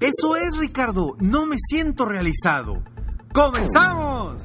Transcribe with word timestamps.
Eso 0.00 0.34
es, 0.34 0.56
Ricardo. 0.56 1.14
No 1.20 1.44
me 1.44 1.56
siento 1.58 2.06
realizado. 2.06 2.82
¡Comenzamos! 3.32 4.42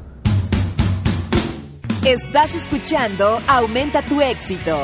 Estás 2.03 2.53
escuchando 2.53 3.41
Aumenta 3.47 4.03
tu 4.03 4.21
éxito, 4.21 4.77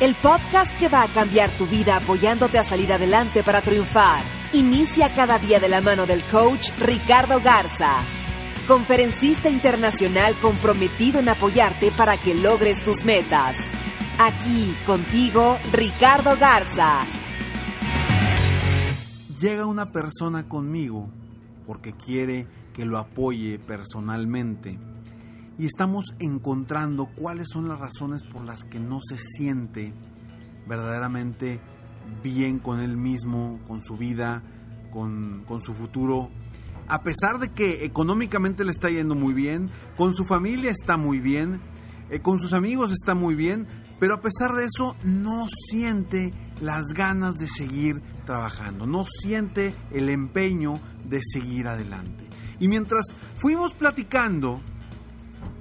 el 0.00 0.14
podcast 0.14 0.70
que 0.78 0.88
va 0.88 1.02
a 1.02 1.08
cambiar 1.08 1.50
tu 1.50 1.66
vida 1.66 1.96
apoyándote 1.96 2.58
a 2.58 2.64
salir 2.64 2.92
adelante 2.92 3.42
para 3.42 3.60
triunfar. 3.60 4.22
Inicia 4.52 5.14
cada 5.14 5.38
día 5.38 5.60
de 5.60 5.68
la 5.68 5.82
mano 5.82 6.06
del 6.06 6.22
coach 6.22 6.70
Ricardo 6.78 7.40
Garza, 7.40 7.96
conferencista 8.66 9.50
internacional 9.50 10.34
comprometido 10.40 11.20
en 11.20 11.28
apoyarte 11.28 11.90
para 11.90 12.16
que 12.16 12.34
logres 12.34 12.82
tus 12.84 13.04
metas. 13.04 13.56
Aquí 14.18 14.74
contigo, 14.86 15.58
Ricardo 15.72 16.36
Garza 16.38 17.02
llega 19.42 19.66
una 19.66 19.90
persona 19.90 20.48
conmigo 20.48 21.10
porque 21.66 21.92
quiere 21.94 22.46
que 22.72 22.84
lo 22.84 22.96
apoye 22.96 23.58
personalmente 23.58 24.78
y 25.58 25.66
estamos 25.66 26.14
encontrando 26.20 27.06
cuáles 27.06 27.48
son 27.52 27.68
las 27.68 27.80
razones 27.80 28.22
por 28.22 28.44
las 28.44 28.62
que 28.64 28.78
no 28.78 29.00
se 29.02 29.18
siente 29.18 29.92
verdaderamente 30.68 31.60
bien 32.22 32.60
con 32.60 32.78
él 32.78 32.96
mismo, 32.96 33.58
con 33.66 33.82
su 33.82 33.96
vida, 33.96 34.44
con, 34.92 35.44
con 35.46 35.60
su 35.60 35.74
futuro. 35.74 36.30
A 36.86 37.02
pesar 37.02 37.40
de 37.40 37.50
que 37.50 37.84
económicamente 37.84 38.64
le 38.64 38.70
está 38.70 38.90
yendo 38.90 39.16
muy 39.16 39.34
bien, 39.34 39.70
con 39.96 40.14
su 40.14 40.24
familia 40.24 40.70
está 40.70 40.96
muy 40.96 41.18
bien, 41.18 41.60
eh, 42.10 42.20
con 42.20 42.38
sus 42.38 42.52
amigos 42.52 42.92
está 42.92 43.14
muy 43.14 43.34
bien, 43.34 43.66
pero 43.98 44.14
a 44.14 44.20
pesar 44.20 44.54
de 44.54 44.64
eso 44.64 44.96
no 45.04 45.46
siente 45.68 46.32
las 46.60 46.92
ganas 46.94 47.34
de 47.34 47.48
seguir 47.48 48.02
trabajando, 48.24 48.86
no 48.86 49.04
siente 49.06 49.74
el 49.90 50.08
empeño 50.08 50.78
de 51.04 51.20
seguir 51.22 51.68
adelante. 51.68 52.28
Y 52.58 52.68
mientras 52.68 53.06
fuimos 53.38 53.72
platicando, 53.72 54.60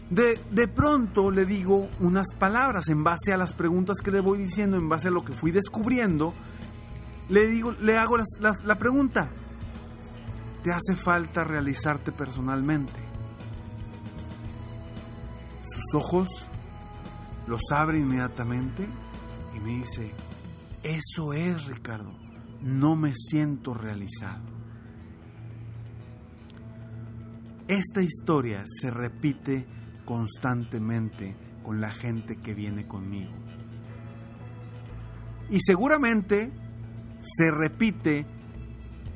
de, 0.10 0.40
de, 0.52 0.68
pronto 0.68 1.32
le 1.32 1.46
digo 1.46 1.90
unas 2.00 2.28
palabras 2.38 2.90
en 2.90 3.04
base 3.04 3.34
a 3.34 3.38
las 3.38 3.54
preguntas 3.54 3.98
que 4.04 4.12
le 4.12 4.20
voy 4.20 4.40
diciendo, 4.40 4.78
en 4.78 4.90
base 4.90 5.08
a 5.08 5.12
lo 5.12 5.24
que 5.24 5.34
fui 5.34 5.52
descubriendo, 5.52 6.34
le, 7.30 7.48
digo, 7.48 7.74
le 7.82 7.98
hago 7.98 8.18
la 8.64 8.76
pregunta, 8.76 9.30
¿te 10.64 10.72
hace 10.72 10.96
falta 10.96 11.44
realizarte 11.44 12.12
personalmente? 12.12 13.00
Sus 15.64 15.96
ojos 15.96 16.50
los 17.48 17.62
abre 17.72 18.00
inmediatamente 18.00 18.86
y 19.56 19.60
me 19.60 19.72
dice, 19.78 20.12
eso 20.84 21.34
es, 21.34 21.66
Ricardo. 21.66 22.12
No 22.62 22.96
me 22.96 23.14
siento 23.16 23.74
realizado. 23.74 24.46
Esta 27.68 28.02
historia 28.02 28.64
se 28.66 28.92
repite 28.92 29.66
constantemente 30.06 31.36
con 31.64 31.80
la 31.80 31.92
gente 31.92 32.38
que 32.38 32.54
viene 32.54 32.88
conmigo. 32.88 33.32
Y 35.50 35.60
seguramente 35.62 36.52
se 37.20 37.52
repite 37.52 38.26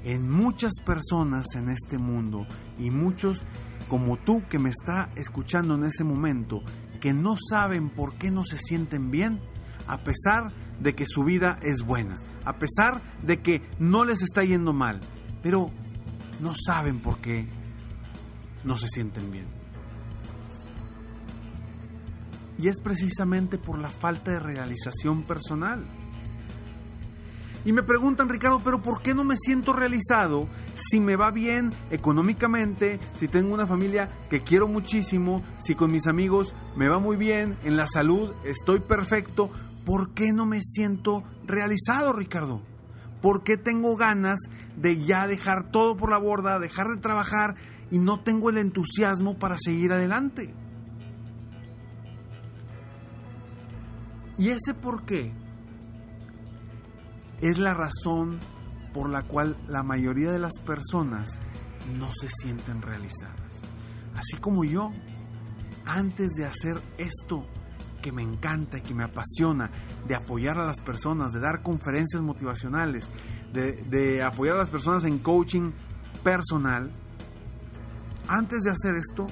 en 0.03 0.29
muchas 0.29 0.73
personas 0.85 1.47
en 1.55 1.69
este 1.69 1.97
mundo 1.97 2.45
y 2.77 2.91
muchos 2.91 3.43
como 3.89 4.17
tú 4.17 4.43
que 4.49 4.59
me 4.59 4.69
está 4.69 5.09
escuchando 5.15 5.75
en 5.75 5.83
ese 5.83 6.03
momento 6.03 6.61
que 7.01 7.13
no 7.13 7.35
saben 7.49 7.89
por 7.89 8.15
qué 8.15 8.31
no 8.31 8.43
se 8.43 8.57
sienten 8.57 9.11
bien 9.11 9.39
a 9.87 10.03
pesar 10.03 10.53
de 10.79 10.93
que 10.95 11.05
su 11.07 11.23
vida 11.23 11.57
es 11.61 11.81
buena, 11.81 12.19
a 12.45 12.53
pesar 12.53 13.01
de 13.23 13.41
que 13.41 13.61
no 13.79 14.05
les 14.05 14.21
está 14.21 14.43
yendo 14.43 14.71
mal, 14.71 15.01
pero 15.41 15.71
no 16.39 16.53
saben 16.55 16.99
por 16.99 17.17
qué 17.17 17.47
no 18.63 18.77
se 18.77 18.87
sienten 18.87 19.31
bien. 19.31 19.47
Y 22.57 22.69
es 22.69 22.79
precisamente 22.79 23.57
por 23.57 23.79
la 23.79 23.89
falta 23.89 24.31
de 24.31 24.39
realización 24.39 25.23
personal. 25.23 25.83
Y 27.65 27.73
me 27.73 27.81
preguntan, 27.81 28.29
Ricardo, 28.29 28.61
pero 28.63 28.81
¿por 28.81 29.01
qué 29.01 29.15
no 29.15 29.23
me 29.23 29.37
siento 29.37 29.73
realizado 29.73 30.47
si 30.75 30.99
me 30.99 31.15
va 31.15 31.31
bien 31.31 31.73
económicamente, 31.89 32.99
si 33.15 33.27
tengo 33.27 33.55
una 33.55 33.65
familia 33.65 34.11
que 34.29 34.41
quiero 34.41 34.67
muchísimo, 34.67 35.43
si 35.57 35.73
con 35.73 35.91
mis 35.91 36.05
amigos 36.05 36.53
me 36.75 36.87
va 36.87 36.99
muy 36.99 37.17
bien, 37.17 37.57
en 37.63 37.75
la 37.75 37.87
salud 37.87 38.33
estoy 38.43 38.81
perfecto? 38.81 39.49
¿Por 39.85 40.13
qué 40.13 40.33
no 40.33 40.45
me 40.45 40.61
siento 40.61 41.23
realizado, 41.45 42.13
Ricardo? 42.13 42.61
¿Por 43.21 43.43
qué 43.43 43.57
tengo 43.57 43.95
ganas 43.95 44.39
de 44.75 45.03
ya 45.03 45.27
dejar 45.27 45.71
todo 45.71 45.95
por 45.95 46.09
la 46.09 46.17
borda, 46.17 46.59
dejar 46.59 46.87
de 46.89 47.01
trabajar 47.01 47.55
y 47.91 47.99
no 47.99 48.21
tengo 48.21 48.49
el 48.49 48.57
entusiasmo 48.57 49.37
para 49.37 49.57
seguir 49.57 49.93
adelante? 49.93 50.53
Y 54.37 54.49
ese 54.49 54.73
por 54.73 55.05
qué 55.05 55.33
es 57.41 57.57
la 57.57 57.73
razón 57.73 58.39
por 58.93 59.09
la 59.09 59.23
cual 59.23 59.57
la 59.67 59.83
mayoría 59.83 60.31
de 60.31 60.39
las 60.39 60.57
personas 60.65 61.39
no 61.97 62.11
se 62.13 62.27
sienten 62.29 62.81
realizadas. 62.81 63.61
Así 64.15 64.37
como 64.37 64.63
yo, 64.63 64.91
antes 65.85 66.31
de 66.31 66.45
hacer 66.45 66.81
esto, 66.97 67.45
que 68.05 68.11
me 68.11 68.21
encanta 68.21 68.77
y 68.77 68.81
que 68.81 68.93
me 68.93 69.03
apasiona, 69.03 69.71
de 70.07 70.13
apoyar 70.13 70.59
a 70.59 70.67
las 70.67 70.79
personas, 70.79 71.33
de 71.33 71.39
dar 71.39 71.63
conferencias 71.63 72.21
motivacionales, 72.21 73.09
de, 73.51 74.21
apoyar 74.21 74.53
a 74.53 74.59
las 74.59 74.69
personas 74.69 75.05
en 75.05 75.17
coaching 75.17 75.71
personal, 76.23 76.91
antes 78.27 78.61
de 78.61 78.69
hacer 78.69 78.93
esto, 78.95 79.25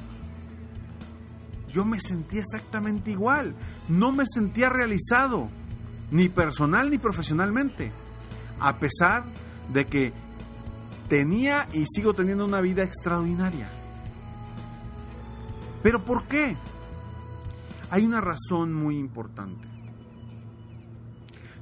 yo 1.72 1.86
me 1.86 2.00
sentía 2.00 2.40
exactamente 2.40 3.12
igual. 3.12 3.54
No 3.90 4.12
me 4.12 4.26
sentía 4.26 4.70
realizado, 4.70 5.50
ni 6.10 6.30
personal 6.30 6.90
ni 6.90 6.98
profesionalmente. 6.98 7.92
A 8.60 8.80
pesar 8.80 9.24
de 9.72 9.86
que 9.86 10.14
tenía 11.08 11.68
y 11.74 11.86
sigo 11.86 12.16
teniendo 12.16 12.44
una 12.44 12.60
vida 12.60 12.82
extraordinaria. 12.82 13.70
¿Pero 15.84 16.04
por 16.04 16.24
qué? 16.24 16.58
Hay 17.94 18.08
una 18.08 18.22
razón 18.22 18.74
muy 18.74 18.98
importante. 18.98 19.68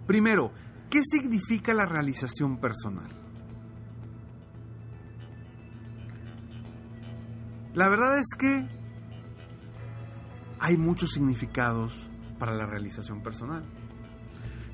Primero, 0.08 0.54
¿qué 0.90 1.02
significa 1.04 1.74
la 1.74 1.86
realización 1.86 2.58
personal? 2.62 3.10
La 7.74 7.90
verdad 7.90 8.18
es 8.18 8.28
que 8.40 8.66
hay 10.58 10.78
muchos 10.78 11.12
significados 11.12 12.10
para 12.40 12.56
la 12.56 12.66
realización 12.66 13.22
personal. 13.22 13.66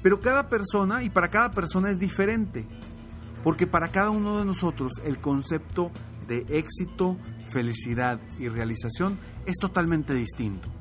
Pero 0.03 0.19
cada 0.19 0.49
persona 0.49 1.01
y 1.01 1.09
para 1.09 1.31
cada 1.31 1.49
persona 1.49 1.89
es 1.89 1.97
diferente. 1.97 2.67
Porque 3.43 3.65
para 3.65 3.87
cada 3.87 4.11
uno 4.11 4.37
de 4.37 4.45
nosotros 4.45 4.91
el 5.03 5.19
concepto 5.19 5.89
de 6.27 6.45
éxito, 6.49 7.17
felicidad 7.49 8.19
y 8.37 8.47
realización 8.47 9.17
es 9.47 9.55
totalmente 9.55 10.13
distinto. 10.13 10.76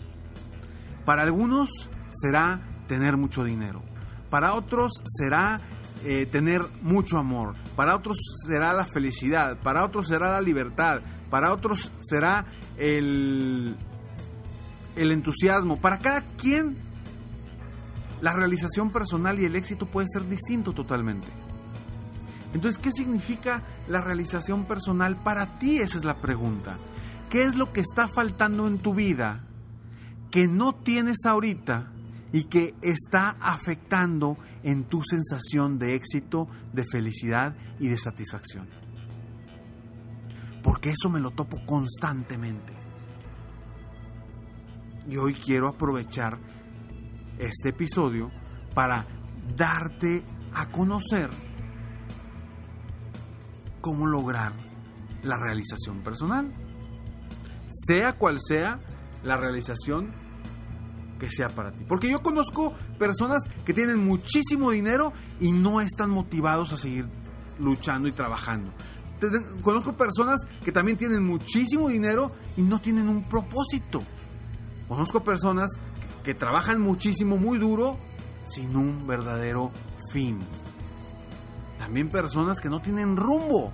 Para 1.07 1.23
algunos 1.23 1.71
será 2.11 2.61
tener 2.89 3.17
mucho 3.17 3.45
dinero. 3.45 3.83
para 4.29 4.55
otros 4.55 4.93
será 5.07 5.61
eh, 6.05 6.27
tener 6.27 6.63
mucho 6.83 7.17
amor, 7.17 7.55
para 7.77 7.95
otros 7.95 8.19
será 8.45 8.73
la 8.73 8.85
felicidad, 8.85 9.57
para 9.61 9.85
otros 9.85 10.09
será 10.09 10.33
la 10.33 10.41
libertad, 10.41 11.01
para 11.31 11.53
otros 11.53 11.91
será 12.03 12.45
el, 12.77 13.77
el 14.97 15.13
entusiasmo. 15.13 15.81
Para 15.81 15.99
cada 15.99 16.23
quien 16.37 16.77
la 18.21 18.33
realización 18.33 18.91
personal 18.91 19.39
y 19.39 19.45
el 19.45 19.55
éxito 19.55 19.87
puede 19.87 20.09
ser 20.13 20.29
distinto 20.29 20.73
totalmente. 20.73 21.29
Entonces, 22.53 22.79
¿qué 22.83 22.91
significa 22.91 23.63
la 23.89 24.01
realización 24.01 24.65
personal 24.65 25.17
para 25.17 25.59
ti? 25.59 25.79
Esa 25.79 25.99
es 25.99 26.05
la 26.05 26.21
pregunta. 26.21 26.77
¿Qué 27.31 27.45
es 27.45 27.57
lo 27.57 27.73
que 27.73 27.81
está 27.81 28.09
faltando 28.09 28.67
en 28.67 28.79
tu 28.79 28.95
vida 28.95 29.45
que 30.37 30.49
no 30.49 30.75
tienes 30.75 31.25
ahorita 31.25 31.91
y 32.31 32.45
que 32.45 32.75
está 32.83 33.39
afectando 33.41 34.37
en 34.63 34.85
tu 34.85 35.01
sensación 35.03 35.79
de 35.79 35.95
éxito, 35.95 36.47
de 36.75 36.85
felicidad 36.93 37.57
y 37.81 37.89
de 37.89 37.97
satisfacción? 37.97 38.69
Porque 40.63 40.91
eso 40.91 41.09
me 41.09 41.21
lo 41.21 41.31
topo 41.31 41.65
constantemente. 41.65 42.75
Y 45.09 45.17
hoy 45.17 45.33
quiero 45.33 45.69
aprovechar 45.69 46.39
este 47.39 47.71
episodio 47.71 48.31
para 48.75 49.07
darte 49.57 50.23
a 50.53 50.71
conocer 50.71 51.31
cómo 53.81 54.07
lograr 54.07 54.53
la 55.23 55.39
realización 55.39 56.03
personal. 56.03 56.53
Sea 57.71 58.19
cual 58.19 58.39
sea 58.47 58.79
la 59.25 59.39
realización 59.39 60.26
que 61.19 61.31
sea 61.31 61.49
para 61.49 61.73
ti. 61.73 61.85
Porque 61.87 62.11
yo 62.11 62.23
conozco 62.23 62.75
personas 62.99 63.43
que 63.65 63.73
tienen 63.73 64.05
muchísimo 64.05 64.71
dinero 64.71 65.13
y 65.41 65.53
no 65.53 65.81
están 65.81 66.11
motivados 66.11 66.73
a 66.73 66.77
seguir 66.77 67.09
luchando 67.59 68.09
y 68.09 68.13
trabajando. 68.13 68.73
Conozco 69.63 69.95
personas 69.95 70.43
que 70.65 70.73
también 70.73 70.99
tienen 70.99 71.25
muchísimo 71.25 71.89
dinero 71.89 72.33
y 72.57 72.63
no 72.63 72.81
tienen 72.81 73.09
un 73.09 73.25
propósito. 73.25 74.03
Conozco 74.89 75.25
personas 75.25 75.71
que 76.23 76.35
trabajan 76.35 76.81
muchísimo, 76.81 77.37
muy 77.37 77.59
duro, 77.59 77.97
sin 78.45 78.77
un 78.77 79.07
verdadero 79.07 79.73
fin. 80.13 80.39
También 81.79 82.09
personas 82.09 82.61
que 82.61 82.69
no 82.69 82.81
tienen 82.81 83.17
rumbo. 83.17 83.73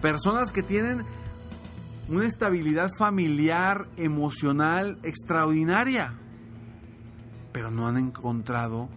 Personas 0.00 0.52
que 0.52 0.62
tienen 0.62 1.04
una 2.08 2.26
estabilidad 2.26 2.90
familiar, 2.98 3.88
emocional 3.96 4.98
extraordinaria, 5.02 6.18
pero 7.52 7.70
no 7.70 7.86
han 7.86 7.96
encontrado 7.96 8.88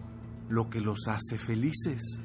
lo 0.48 0.68
que 0.68 0.80
los 0.80 1.08
hace 1.08 1.38
felices. 1.38 2.22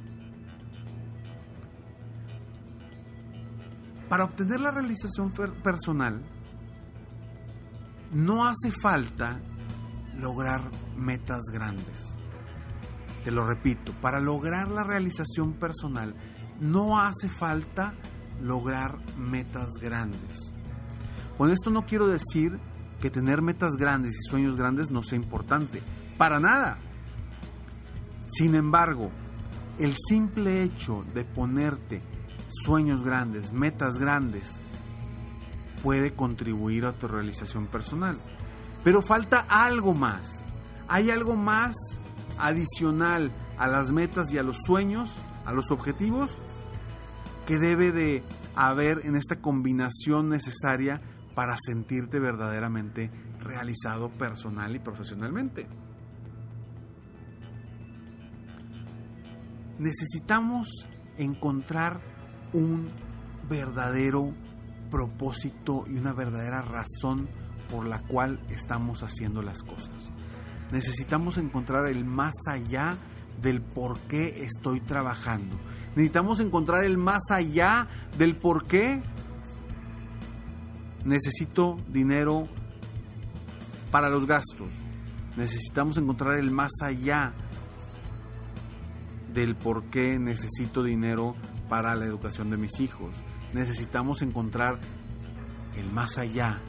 Para 4.10 4.26
obtener 4.26 4.60
la 4.60 4.72
realización 4.72 5.32
personal, 5.64 6.24
no 8.12 8.46
hace 8.46 8.72
falta 8.72 9.40
lograr 10.18 10.62
metas 10.96 11.42
grandes. 11.52 12.20
Te 13.24 13.32
lo 13.32 13.48
repito, 13.48 13.94
para 14.02 14.20
lograr 14.20 14.68
la 14.68 14.84
realización 14.84 15.54
personal 15.54 16.14
no 16.60 17.00
hace 17.00 17.30
falta 17.30 17.94
lograr 18.42 19.00
metas 19.18 19.70
grandes. 19.82 20.54
Con 21.38 21.50
esto 21.50 21.70
no 21.70 21.86
quiero 21.86 22.08
decir 22.08 22.60
que 23.02 23.10
tener 23.10 23.42
metas 23.42 23.74
grandes 23.78 24.16
y 24.16 24.30
sueños 24.30 24.56
grandes 24.56 24.92
no 24.92 25.04
sea 25.04 25.18
importante. 25.18 25.82
Para 26.18 26.40
nada. 26.40 26.78
Sin 28.28 28.56
embargo, 28.56 29.12
el 29.80 29.96
simple 29.96 30.64
hecho 30.64 31.04
de 31.14 31.26
ponerte 31.26 32.02
sueños 32.64 33.04
grandes, 33.04 33.52
metas 33.52 33.98
grandes, 33.98 34.60
puede 35.82 36.14
contribuir 36.14 36.86
a 36.86 36.94
tu 36.94 37.08
realización 37.08 37.68
personal. 37.68 38.18
Pero 38.84 39.02
falta 39.02 39.46
algo 39.50 39.94
más. 39.94 40.46
Hay 40.88 41.10
algo 41.10 41.36
más 41.36 41.76
adicional 42.38 43.32
a 43.58 43.68
las 43.68 43.92
metas 43.92 44.32
y 44.32 44.38
a 44.38 44.44
los 44.44 44.58
sueños, 44.66 45.14
a 45.46 45.54
los 45.54 45.72
objetivos, 45.72 46.38
que 47.46 47.58
debe 47.60 47.92
de 47.92 48.24
haber 48.56 49.02
en 49.06 49.16
esta 49.16 49.42
combinación 49.42 50.30
necesaria 50.30 51.02
para 51.36 51.56
sentirte 51.58 52.20
verdaderamente 52.20 53.12
realizado 53.40 54.10
personal 54.10 54.76
y 54.76 54.80
profesionalmente. 54.80 55.68
Necesitamos 59.80 60.68
encontrar 61.18 62.02
un 62.54 62.90
verdadero 63.50 64.34
propósito 64.90 65.84
y 65.88 65.98
una 65.98 66.14
verdadera 66.14 66.62
razón 66.62 67.28
por 67.70 67.86
la 67.86 68.00
cual 68.00 68.40
estamos 68.50 69.02
haciendo 69.04 69.42
las 69.42 69.64
cosas. 69.64 70.12
Necesitamos 70.72 71.38
encontrar 71.38 71.88
el 71.88 72.06
más 72.06 72.34
allá 72.48 72.96
del 73.42 73.62
por 73.62 74.00
qué 74.02 74.44
estoy 74.44 74.80
trabajando. 74.82 75.58
Necesitamos 75.96 76.40
encontrar 76.40 76.84
el 76.84 76.98
más 76.98 77.32
allá 77.32 77.88
del 78.18 78.36
por 78.38 78.66
qué 78.66 79.02
necesito 81.06 81.78
dinero 81.90 82.48
para 83.92 84.10
los 84.10 84.26
gastos. 84.26 84.70
Necesitamos 85.36 85.98
encontrar 85.98 86.38
el 86.38 86.52
más 86.52 86.72
allá 86.82 87.34
del 89.34 89.56
por 89.56 89.86
qué 89.86 90.20
necesito 90.20 90.84
dinero 90.84 91.36
para 91.70 91.96
la 91.96 92.06
educación 92.06 92.50
de 92.50 92.58
mis 92.58 92.80
hijos. 92.80 93.24
Necesitamos 93.54 94.22
encontrar 94.22 94.80
el 95.76 95.92
más 95.92 96.18
allá, 96.18 96.60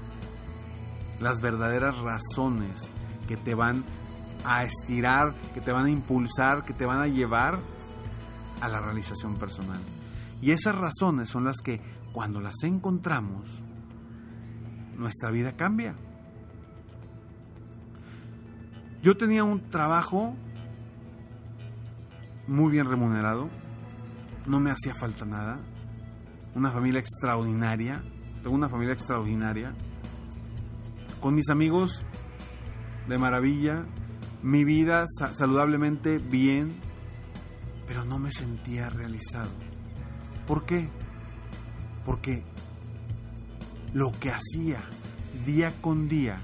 las 1.20 1.40
verdaderas 1.40 1.96
razones 1.98 2.90
que 3.26 3.36
te 3.36 3.54
van 3.54 3.84
a 4.44 4.64
estirar, 4.64 5.34
que 5.52 5.60
te 5.60 5.72
van 5.72 5.86
a 5.86 5.90
impulsar, 5.90 6.64
que 6.64 6.74
te 6.74 6.86
van 6.86 7.00
a 7.00 7.06
llevar 7.06 7.58
a 8.60 8.68
la 8.68 8.80
realización 8.80 9.36
personal. 9.36 9.80
Y 10.40 10.50
esas 10.50 10.74
razones 10.74 11.30
son 11.30 11.44
las 11.44 11.56
que 11.62 11.80
cuando 12.12 12.40
las 12.40 12.62
encontramos, 12.62 13.63
nuestra 14.96 15.30
vida 15.30 15.52
cambia. 15.56 15.94
Yo 19.02 19.16
tenía 19.16 19.44
un 19.44 19.68
trabajo 19.68 20.34
muy 22.46 22.70
bien 22.70 22.88
remunerado, 22.88 23.50
no 24.46 24.60
me 24.60 24.70
hacía 24.70 24.94
falta 24.94 25.24
nada, 25.24 25.58
una 26.54 26.70
familia 26.70 27.00
extraordinaria, 27.00 28.02
tengo 28.42 28.54
una 28.54 28.68
familia 28.68 28.92
extraordinaria, 28.92 29.74
con 31.20 31.34
mis 31.34 31.48
amigos 31.50 32.04
de 33.08 33.18
maravilla, 33.18 33.84
mi 34.42 34.64
vida 34.64 35.06
saludablemente 35.06 36.18
bien, 36.18 36.76
pero 37.86 38.04
no 38.04 38.18
me 38.18 38.30
sentía 38.30 38.88
realizado. 38.88 39.50
¿Por 40.46 40.66
qué? 40.66 40.88
Porque 42.04 42.42
lo 43.94 44.10
que 44.10 44.30
hacía 44.30 44.80
día 45.46 45.72
con 45.80 46.08
día 46.08 46.40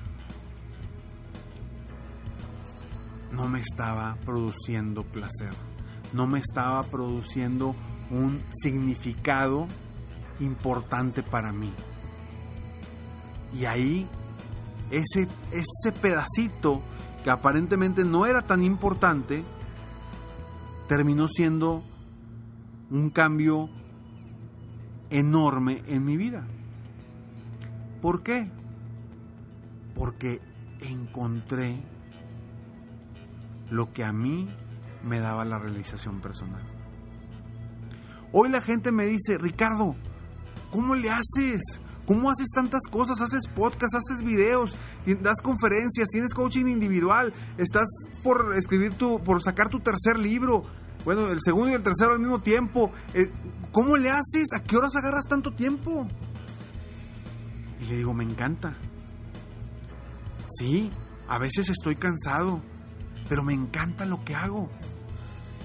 no 3.32 3.48
me 3.48 3.60
estaba 3.60 4.16
produciendo 4.24 5.02
placer, 5.02 5.52
no 6.12 6.26
me 6.26 6.38
estaba 6.38 6.82
produciendo 6.84 7.74
un 8.10 8.40
significado 8.50 9.66
importante 10.38 11.22
para 11.22 11.52
mí. 11.52 11.72
Y 13.52 13.64
ahí, 13.64 14.08
ese, 14.90 15.28
ese 15.50 15.92
pedacito 16.00 16.80
que 17.24 17.30
aparentemente 17.30 18.04
no 18.04 18.26
era 18.26 18.42
tan 18.42 18.62
importante, 18.62 19.42
terminó 20.88 21.28
siendo 21.28 21.82
un 22.90 23.10
cambio 23.10 23.68
enorme 25.10 25.82
en 25.86 26.04
mi 26.04 26.16
vida. 26.16 26.46
¿Por 28.00 28.22
qué? 28.22 28.50
Porque 29.94 30.40
encontré 30.80 31.82
lo 33.70 33.92
que 33.92 34.04
a 34.04 34.12
mí 34.12 34.48
me 35.04 35.20
daba 35.20 35.44
la 35.44 35.58
realización 35.58 36.20
personal. 36.20 36.62
Hoy 38.32 38.48
la 38.48 38.60
gente 38.62 38.92
me 38.92 39.06
dice, 39.06 39.38
Ricardo, 39.38 39.96
¿cómo 40.70 40.94
le 40.94 41.10
haces? 41.10 41.80
¿Cómo 42.06 42.30
haces 42.30 42.48
tantas 42.54 42.82
cosas? 42.90 43.20
Haces 43.20 43.46
podcasts, 43.46 43.96
haces 43.96 44.24
videos, 44.24 44.76
das 45.20 45.40
conferencias, 45.42 46.08
tienes 46.08 46.34
coaching 46.34 46.66
individual, 46.66 47.32
estás 47.58 47.88
por 48.22 48.56
escribir 48.56 48.94
tu, 48.94 49.22
por 49.22 49.42
sacar 49.42 49.68
tu 49.68 49.80
tercer 49.80 50.18
libro, 50.18 50.64
bueno, 51.04 51.28
el 51.28 51.38
segundo 51.40 51.70
y 51.70 51.74
el 51.74 51.82
tercero 51.82 52.12
al 52.12 52.18
mismo 52.18 52.40
tiempo. 52.40 52.92
Eh, 53.14 53.30
¿Cómo 53.72 53.96
le 53.96 54.10
haces? 54.10 54.52
¿A 54.54 54.62
qué 54.62 54.76
horas 54.76 54.96
agarras 54.96 55.26
tanto 55.26 55.54
tiempo? 55.54 56.06
Le 57.90 57.96
digo, 57.96 58.14
me 58.14 58.22
encanta. 58.22 58.76
Sí, 60.46 60.90
a 61.26 61.38
veces 61.38 61.68
estoy 61.70 61.96
cansado, 61.96 62.62
pero 63.28 63.42
me 63.42 63.52
encanta 63.52 64.06
lo 64.06 64.24
que 64.24 64.36
hago. 64.36 64.70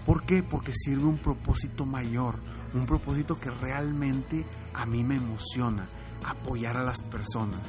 ¿Por 0.08 0.26
qué? 0.26 0.42
Porque 0.42 0.74
sirve 0.74 1.04
un 1.04 1.20
propósito 1.20 1.86
mayor, 1.86 2.34
un 2.74 2.88
propósito 2.88 3.40
que 3.40 3.52
realmente 3.52 4.44
a 4.74 4.88
mí 4.88 5.04
me 5.04 5.18
emociona, 5.18 5.88
apoyar 6.24 6.78
a 6.78 6.84
las 6.84 7.00
personas. 7.04 7.62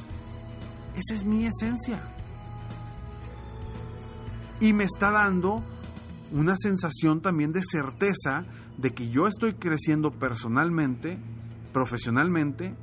Esa 0.95 1.15
es 1.15 1.25
mi 1.25 1.45
esencia. 1.45 2.01
Y 4.59 4.73
me 4.73 4.85
está 4.85 5.11
dando 5.11 5.63
una 6.33 6.55
sensación 6.57 7.21
también 7.21 7.53
de 7.53 7.61
certeza 7.63 8.47
de 8.79 8.95
que 8.95 9.11
yo 9.11 9.27
estoy 9.27 9.53
creciendo 9.57 10.13
personalmente, 10.13 11.19
profesionalmente, 11.75 12.75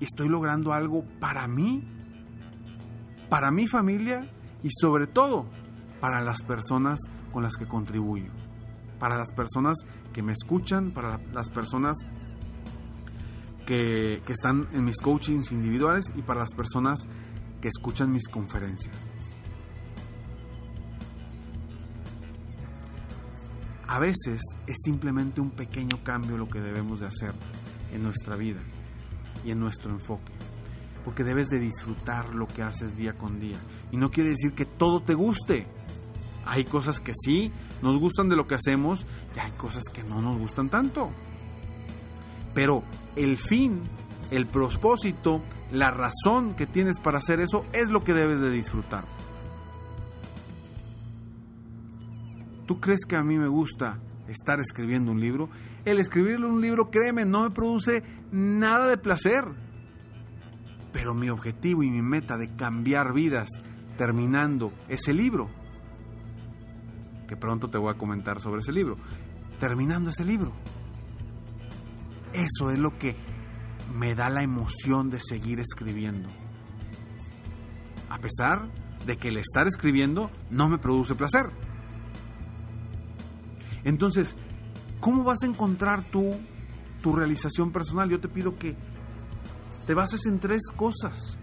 y 0.00 0.04
estoy 0.04 0.28
logrando 0.28 0.72
algo 0.72 1.04
para 1.20 1.46
mí, 1.48 1.86
para 3.28 3.50
mi 3.50 3.66
familia 3.66 4.30
y 4.62 4.68
sobre 4.70 5.06
todo 5.06 5.46
para 6.00 6.20
las 6.20 6.42
personas 6.42 7.00
con 7.32 7.42
las 7.42 7.56
que 7.56 7.66
contribuyo, 7.66 8.30
para 8.98 9.16
las 9.16 9.32
personas 9.32 9.78
que 10.12 10.22
me 10.22 10.32
escuchan, 10.32 10.90
para 10.92 11.18
las 11.32 11.50
personas 11.50 11.96
que, 13.66 14.22
están 14.28 14.68
en 14.72 14.84
mis 14.84 15.00
coachings 15.00 15.50
individuales 15.52 16.12
y 16.14 16.22
para 16.22 16.40
las 16.40 16.54
personas 16.54 17.08
que 17.60 17.68
escuchan 17.68 18.12
mis 18.12 18.28
conferencias. 18.28 18.94
A 23.88 23.98
veces 23.98 24.42
es 24.66 24.76
simplemente 24.84 25.40
un 25.40 25.50
pequeño 25.50 26.02
cambio 26.02 26.36
lo 26.36 26.48
que 26.48 26.60
debemos 26.60 27.00
de 27.00 27.06
hacer 27.06 27.32
en 27.92 28.02
nuestra 28.02 28.36
vida 28.36 28.60
y 29.46 29.52
en 29.52 29.60
nuestro 29.60 29.90
enfoque. 29.90 30.32
Porque 31.04 31.22
debes 31.24 31.46
de 31.46 31.60
disfrutar 31.60 32.34
lo 32.34 32.48
que 32.48 32.62
haces 32.62 32.96
día 32.96 33.16
con 33.16 33.38
día. 33.38 33.56
Y 33.92 33.96
no 33.96 34.10
quiere 34.10 34.30
decir 34.30 34.54
que 34.54 34.66
todo 34.66 35.00
te 35.00 35.14
guste. 35.14 35.66
Hay 36.44 36.64
cosas 36.64 37.00
que 37.00 37.12
sí 37.14 37.52
nos 37.80 37.98
gustan 38.00 38.28
de 38.28 38.36
lo 38.36 38.46
que 38.46 38.56
hacemos 38.56 39.06
y 39.34 39.38
hay 39.38 39.52
cosas 39.52 39.84
que 39.92 40.02
no 40.02 40.20
nos 40.20 40.36
gustan 40.36 40.68
tanto. 40.68 41.10
Pero 42.54 42.82
el 43.14 43.38
fin, 43.38 43.82
el 44.30 44.46
propósito, 44.46 45.40
la 45.70 45.90
razón 45.92 46.54
que 46.54 46.66
tienes 46.66 46.98
para 46.98 47.18
hacer 47.18 47.40
eso 47.40 47.64
es 47.72 47.90
lo 47.90 48.02
que 48.02 48.12
debes 48.12 48.40
de 48.40 48.50
disfrutar. 48.50 49.04
¿Tú 52.66 52.80
crees 52.80 53.04
que 53.06 53.16
a 53.16 53.22
mí 53.22 53.38
me 53.38 53.46
gusta 53.46 54.00
estar 54.28 54.60
escribiendo 54.60 55.12
un 55.12 55.20
libro? 55.20 55.48
El 55.84 55.98
escribir 55.98 56.44
un 56.44 56.60
libro, 56.60 56.90
créeme, 56.90 57.24
no 57.24 57.42
me 57.42 57.50
produce 57.50 58.02
nada 58.30 58.88
de 58.88 58.96
placer. 58.96 59.44
Pero 60.92 61.14
mi 61.14 61.28
objetivo 61.28 61.82
y 61.82 61.90
mi 61.90 62.02
meta 62.02 62.36
de 62.36 62.54
cambiar 62.56 63.12
vidas 63.12 63.48
terminando 63.96 64.72
ese 64.88 65.12
libro, 65.12 65.50
que 67.26 67.36
pronto 67.36 67.68
te 67.70 67.78
voy 67.78 67.92
a 67.92 67.98
comentar 67.98 68.40
sobre 68.40 68.60
ese 68.60 68.72
libro, 68.72 68.96
terminando 69.58 70.10
ese 70.10 70.24
libro, 70.24 70.52
eso 72.32 72.70
es 72.70 72.78
lo 72.78 72.90
que 72.90 73.16
me 73.96 74.14
da 74.14 74.28
la 74.28 74.42
emoción 74.42 75.10
de 75.10 75.18
seguir 75.20 75.60
escribiendo. 75.60 76.28
A 78.08 78.18
pesar 78.18 78.68
de 79.06 79.16
que 79.16 79.28
el 79.28 79.38
estar 79.38 79.66
escribiendo 79.66 80.30
no 80.50 80.68
me 80.68 80.78
produce 80.78 81.14
placer. 81.14 81.46
Entonces, 83.86 84.36
¿cómo 84.98 85.22
vas 85.22 85.44
a 85.44 85.46
encontrar 85.46 86.02
tú 86.02 86.34
tu 87.02 87.14
realización 87.14 87.70
personal? 87.70 88.10
Yo 88.10 88.18
te 88.18 88.28
pido 88.28 88.58
que 88.58 88.76
te 89.86 89.94
bases 89.94 90.26
en 90.26 90.40
tres 90.40 90.60
cosas. 90.74 91.38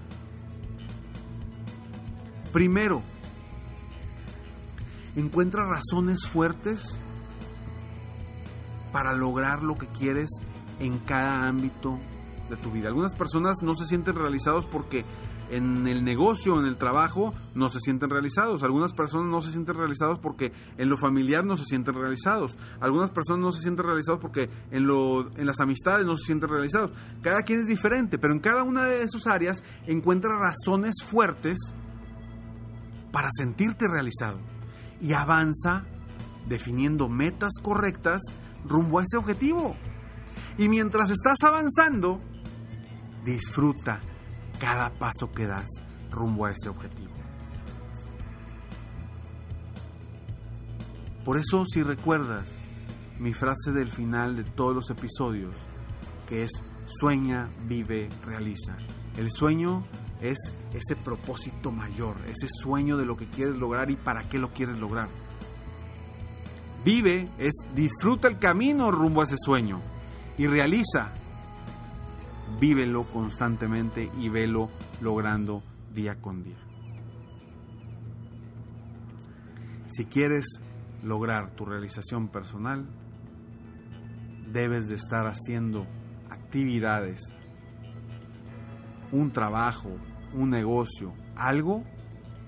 Primero, 2.51 3.01
encuentra 5.15 5.65
razones 5.65 6.27
fuertes 6.27 6.99
para 8.91 9.13
lograr 9.13 9.63
lo 9.63 9.75
que 9.75 9.87
quieres 9.87 10.29
en 10.81 10.97
cada 10.99 11.47
ámbito 11.47 11.97
de 12.49 12.57
tu 12.57 12.71
vida. 12.71 12.89
Algunas 12.89 13.15
personas 13.15 13.55
no 13.61 13.73
se 13.73 13.85
sienten 13.85 14.15
realizados 14.15 14.67
porque 14.67 15.05
en 15.49 15.87
el 15.87 16.03
negocio, 16.03 16.59
en 16.59 16.65
el 16.65 16.77
trabajo, 16.77 17.33
no 17.55 17.69
se 17.69 17.79
sienten 17.79 18.09
realizados. 18.09 18.63
Algunas 18.63 18.93
personas 18.93 19.29
no 19.29 19.41
se 19.41 19.51
sienten 19.51 19.75
realizados 19.75 20.19
porque 20.19 20.51
en 20.77 20.89
lo 20.89 20.97
familiar 20.97 21.45
no 21.45 21.57
se 21.57 21.65
sienten 21.65 21.95
realizados. 21.95 22.57
Algunas 22.79 23.11
personas 23.11 23.41
no 23.41 23.51
se 23.51 23.61
sienten 23.61 23.85
realizados 23.85 24.19
porque 24.19 24.49
en, 24.71 24.87
lo, 24.87 25.29
en 25.37 25.45
las 25.45 25.59
amistades 25.59 26.05
no 26.05 26.15
se 26.17 26.25
sienten 26.25 26.49
realizados. 26.49 26.91
Cada 27.21 27.41
quien 27.43 27.61
es 27.61 27.67
diferente, 27.67 28.17
pero 28.17 28.33
en 28.33 28.39
cada 28.39 28.63
una 28.63 28.85
de 28.85 29.03
esas 29.03 29.27
áreas 29.27 29.63
encuentra 29.85 30.37
razones 30.39 30.95
fuertes 31.05 31.57
para 33.11 33.29
sentirte 33.31 33.85
realizado. 33.87 34.39
Y 35.01 35.13
avanza 35.13 35.85
definiendo 36.47 37.09
metas 37.09 37.53
correctas 37.61 38.21
rumbo 38.65 38.99
a 38.99 39.03
ese 39.03 39.17
objetivo. 39.17 39.75
Y 40.57 40.69
mientras 40.69 41.09
estás 41.09 41.37
avanzando, 41.43 42.21
disfruta 43.25 43.99
cada 44.63 44.91
paso 44.91 45.29
que 45.29 45.45
das 45.45 45.67
rumbo 46.09 46.45
a 46.45 46.51
ese 46.51 46.69
objetivo. 46.69 47.11
Por 51.25 51.37
eso 51.37 51.65
si 51.65 51.83
recuerdas 51.83 52.59
mi 53.19 53.33
frase 53.33 53.73
del 53.73 53.89
final 53.89 54.37
de 54.37 54.45
todos 54.45 54.73
los 54.73 54.89
episodios, 54.89 55.53
que 56.29 56.43
es 56.43 56.63
sueña, 56.85 57.49
vive, 57.67 58.07
realiza. 58.25 58.77
El 59.17 59.31
sueño 59.31 59.83
es 60.21 60.37
ese 60.73 60.95
propósito 60.95 61.73
mayor, 61.73 62.15
ese 62.27 62.47
sueño 62.47 62.95
de 62.95 63.05
lo 63.05 63.17
que 63.17 63.27
quieres 63.27 63.55
lograr 63.55 63.91
y 63.91 63.97
para 63.97 64.21
qué 64.21 64.39
lo 64.39 64.53
quieres 64.53 64.77
lograr. 64.77 65.09
Vive 66.85 67.29
es 67.37 67.53
disfruta 67.75 68.29
el 68.29 68.39
camino 68.39 68.91
rumbo 68.91 69.19
a 69.19 69.25
ese 69.25 69.35
sueño 69.37 69.81
y 70.37 70.47
realiza 70.47 71.11
vívelo 72.63 73.03
constantemente 73.03 74.09
y 74.17 74.29
velo 74.29 74.69
logrando 75.01 75.61
día 75.93 76.21
con 76.21 76.45
día. 76.45 76.55
Si 79.87 80.05
quieres 80.05 80.45
lograr 81.03 81.51
tu 81.55 81.65
realización 81.65 82.29
personal, 82.29 82.87
debes 84.49 84.87
de 84.87 84.95
estar 84.95 85.27
haciendo 85.27 85.85
actividades, 86.29 87.19
un 89.11 89.33
trabajo, 89.33 89.89
un 90.33 90.49
negocio, 90.49 91.13
algo 91.35 91.83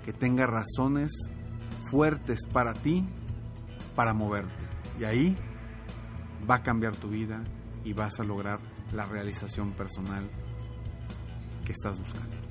que 0.05 0.13
tenga 0.13 0.47
razones 0.47 1.11
fuertes 1.91 2.47
para 2.53 2.73
ti 2.73 3.05
para 3.97 4.13
moverte. 4.13 4.63
Y 4.97 5.03
ahí 5.03 5.35
va 6.49 6.55
a 6.55 6.63
cambiar 6.63 6.95
tu 6.95 7.09
vida 7.09 7.43
y 7.83 7.91
vas 7.91 8.21
a 8.21 8.23
lograr 8.23 8.74
la 8.95 9.05
realización 9.05 9.73
personal 9.73 10.29
que 11.65 11.71
estás 11.71 11.99
buscando. 11.99 12.45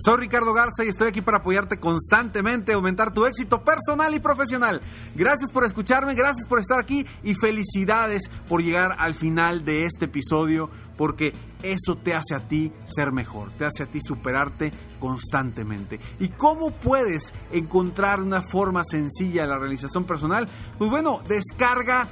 Soy 0.00 0.16
Ricardo 0.16 0.54
Garza 0.54 0.84
y 0.84 0.88
estoy 0.88 1.08
aquí 1.08 1.22
para 1.22 1.38
apoyarte 1.38 1.80
constantemente, 1.80 2.72
aumentar 2.72 3.12
tu 3.12 3.26
éxito 3.26 3.64
personal 3.64 4.14
y 4.14 4.20
profesional. 4.20 4.80
Gracias 5.16 5.50
por 5.50 5.64
escucharme, 5.64 6.14
gracias 6.14 6.46
por 6.46 6.60
estar 6.60 6.78
aquí 6.78 7.04
y 7.24 7.34
felicidades 7.34 8.22
por 8.48 8.62
llegar 8.62 8.94
al 9.00 9.14
final 9.14 9.64
de 9.64 9.86
este 9.86 10.04
episodio 10.04 10.70
porque 10.96 11.32
eso 11.64 11.96
te 11.96 12.14
hace 12.14 12.36
a 12.36 12.46
ti 12.46 12.72
ser 12.84 13.10
mejor, 13.10 13.50
te 13.58 13.64
hace 13.64 13.82
a 13.82 13.86
ti 13.86 14.00
superarte 14.00 14.72
constantemente. 15.00 15.98
¿Y 16.20 16.28
cómo 16.28 16.70
puedes 16.70 17.32
encontrar 17.50 18.20
una 18.20 18.42
forma 18.42 18.84
sencilla 18.84 19.42
de 19.42 19.48
la 19.48 19.58
realización 19.58 20.04
personal? 20.04 20.48
Pues 20.78 20.90
bueno, 20.90 21.22
descarga 21.26 22.06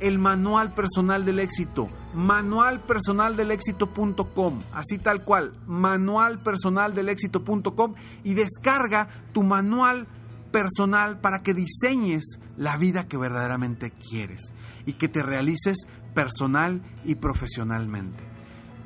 el 0.00 0.18
manual 0.18 0.72
personal 0.72 1.26
del 1.26 1.40
éxito, 1.40 1.90
manualpersonaldelexito.com, 2.14 4.62
así 4.72 4.98
tal 4.98 5.24
cual, 5.24 5.54
manualpersonaldelexito.com 5.66 7.94
y 8.24 8.34
descarga 8.34 9.08
tu 9.32 9.42
manual 9.42 10.06
personal 10.50 11.20
para 11.20 11.42
que 11.42 11.54
diseñes 11.54 12.40
la 12.56 12.76
vida 12.76 13.08
que 13.08 13.16
verdaderamente 13.16 13.90
quieres 13.90 14.52
y 14.86 14.92
que 14.94 15.08
te 15.08 15.22
realices 15.22 15.86
personal 16.14 16.82
y 17.04 17.16
profesionalmente. 17.16 18.24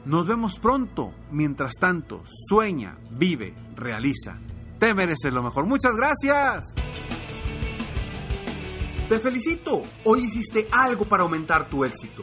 Nos 0.04 0.26
vemos 0.26 0.58
pronto. 0.58 1.14
Mientras 1.30 1.74
tanto, 1.80 2.22
sueña, 2.48 2.98
vive, 3.10 3.54
realiza. 3.74 4.38
Te 4.78 4.94
mereces 4.94 5.32
lo 5.32 5.42
mejor. 5.42 5.66
Muchas 5.66 5.94
gracias. 5.94 6.74
Te 9.08 9.18
felicito, 9.18 9.82
hoy 10.04 10.24
hiciste 10.24 10.68
algo 10.70 11.06
para 11.06 11.22
aumentar 11.22 11.68
tu 11.68 11.84
éxito. 11.84 12.22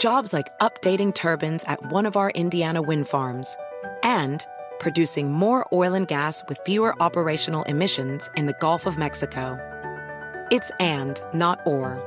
Jobs 0.00 0.32
like 0.32 0.58
updating 0.60 1.14
turbines 1.14 1.62
at 1.64 1.92
one 1.92 2.06
of 2.06 2.16
our 2.16 2.30
Indiana 2.30 2.80
wind 2.80 3.06
farms 3.06 3.54
and 4.02 4.46
producing 4.78 5.30
more 5.30 5.68
oil 5.74 5.92
and 5.92 6.08
gas 6.08 6.42
with 6.48 6.58
fewer 6.64 6.94
operational 7.02 7.64
emissions 7.64 8.30
in 8.34 8.46
the 8.46 8.56
Gulf 8.60 8.86
of 8.86 8.96
Mexico. 8.96 9.58
It's 10.50 10.70
and, 10.80 11.20
not 11.34 11.60
or. 11.66 12.00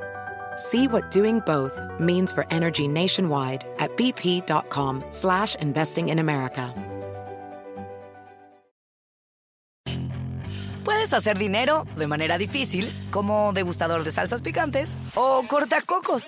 See 0.55 0.88
what 0.88 1.12
doing 1.12 1.39
both 1.41 1.79
means 2.00 2.31
for 2.31 2.47
energy 2.50 2.88
nationwide 2.88 3.63
at 3.77 3.95
bp.com 3.95 5.05
slash 5.12 5.53
investing 5.55 6.09
in 6.09 6.17
America. 6.17 6.73
Puedes 10.83 11.13
hacer 11.13 11.38
dinero 11.38 11.85
de 11.95 12.07
manera 12.07 12.38
difícil, 12.38 12.91
como 13.12 13.53
degustador 13.53 14.03
de 14.03 14.12
salsas 14.12 14.41
picantes, 14.41 14.97
o 15.15 15.43
cortacocos, 15.47 16.27